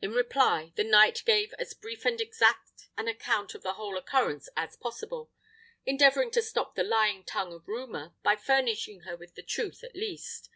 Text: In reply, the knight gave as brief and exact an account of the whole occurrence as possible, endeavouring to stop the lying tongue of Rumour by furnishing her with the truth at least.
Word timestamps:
In 0.00 0.12
reply, 0.12 0.72
the 0.76 0.84
knight 0.84 1.22
gave 1.26 1.52
as 1.58 1.74
brief 1.74 2.06
and 2.06 2.18
exact 2.18 2.88
an 2.96 3.08
account 3.08 3.54
of 3.54 3.62
the 3.62 3.74
whole 3.74 3.98
occurrence 3.98 4.48
as 4.56 4.74
possible, 4.74 5.30
endeavouring 5.84 6.30
to 6.30 6.40
stop 6.40 6.76
the 6.76 6.82
lying 6.82 7.24
tongue 7.24 7.52
of 7.52 7.68
Rumour 7.68 8.14
by 8.22 8.36
furnishing 8.36 9.00
her 9.00 9.18
with 9.18 9.34
the 9.34 9.42
truth 9.42 9.84
at 9.84 9.94
least. 9.94 10.48